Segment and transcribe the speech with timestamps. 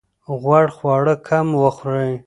[0.41, 2.13] غوړ خواړه کم وخورئ.